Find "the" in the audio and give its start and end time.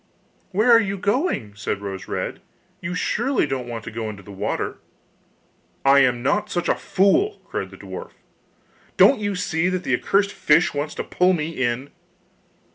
4.23-4.31, 7.69-7.77, 9.83-9.93